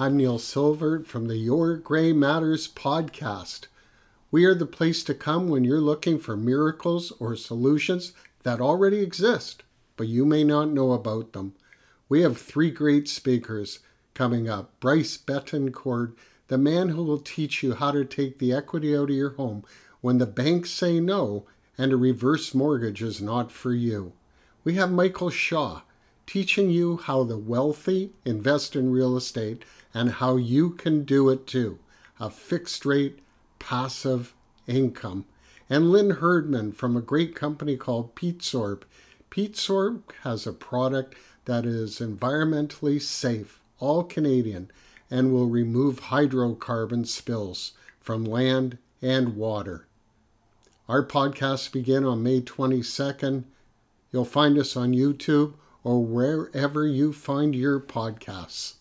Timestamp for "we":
4.30-4.44, 12.08-12.22, 24.62-24.74